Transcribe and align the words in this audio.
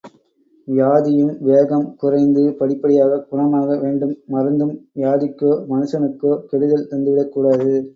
வியாதியும் 0.67 1.37
வேகம் 1.39 1.95
குறைந்து 1.95 2.55
படிப்படியாகக் 2.59 3.29
குணமாக 3.29 3.79
வேண்டும் 3.79 4.17
மருந்தும் 4.27 4.75
வியாதிக்கோ 4.95 5.53
மனுஷனுக்கோ 5.69 6.43
கெடுதல் 6.45 6.87
தந்து 6.87 7.11
விடக் 7.11 7.31
கூடாது. 7.31 7.71